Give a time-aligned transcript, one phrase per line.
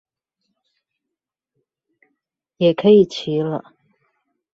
[2.57, 3.75] 也可以騎了